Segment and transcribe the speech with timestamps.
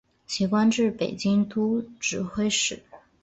[0.25, 2.81] 其官至北京都指挥使。